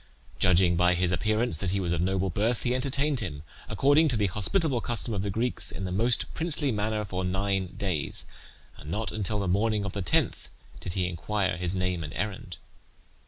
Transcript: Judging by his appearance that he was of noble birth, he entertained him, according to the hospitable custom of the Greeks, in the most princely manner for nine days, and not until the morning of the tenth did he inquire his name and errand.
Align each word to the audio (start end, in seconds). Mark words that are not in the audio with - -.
Judging 0.39 0.75
by 0.75 0.95
his 0.95 1.11
appearance 1.11 1.59
that 1.59 1.69
he 1.69 1.79
was 1.79 1.91
of 1.91 2.01
noble 2.01 2.31
birth, 2.31 2.63
he 2.63 2.73
entertained 2.73 3.19
him, 3.19 3.43
according 3.69 4.07
to 4.07 4.17
the 4.17 4.25
hospitable 4.25 4.81
custom 4.81 5.13
of 5.13 5.21
the 5.21 5.29
Greeks, 5.29 5.69
in 5.69 5.85
the 5.85 5.91
most 5.91 6.33
princely 6.33 6.71
manner 6.71 7.05
for 7.05 7.23
nine 7.23 7.75
days, 7.77 8.25
and 8.79 8.89
not 8.89 9.11
until 9.11 9.37
the 9.39 9.47
morning 9.47 9.85
of 9.85 9.93
the 9.93 10.01
tenth 10.01 10.49
did 10.79 10.93
he 10.93 11.07
inquire 11.07 11.55
his 11.55 11.75
name 11.75 12.03
and 12.03 12.15
errand. 12.15 12.57